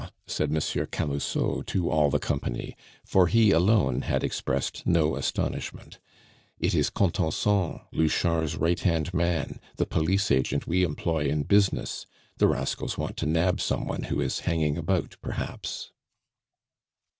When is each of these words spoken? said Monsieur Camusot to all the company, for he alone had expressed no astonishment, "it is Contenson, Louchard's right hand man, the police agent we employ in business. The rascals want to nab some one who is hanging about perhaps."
said 0.25 0.51
Monsieur 0.51 0.87
Camusot 0.87 1.61
to 1.67 1.87
all 1.91 2.09
the 2.09 2.17
company, 2.17 2.75
for 3.05 3.27
he 3.27 3.51
alone 3.51 4.01
had 4.01 4.23
expressed 4.23 4.81
no 4.83 5.15
astonishment, 5.15 5.99
"it 6.57 6.73
is 6.73 6.89
Contenson, 6.89 7.81
Louchard's 7.93 8.55
right 8.57 8.79
hand 8.79 9.13
man, 9.13 9.59
the 9.75 9.85
police 9.85 10.31
agent 10.31 10.65
we 10.65 10.81
employ 10.83 11.25
in 11.25 11.43
business. 11.43 12.07
The 12.37 12.47
rascals 12.47 12.97
want 12.97 13.15
to 13.17 13.27
nab 13.27 13.61
some 13.61 13.85
one 13.85 14.05
who 14.05 14.19
is 14.19 14.39
hanging 14.39 14.75
about 14.75 15.17
perhaps." 15.21 15.91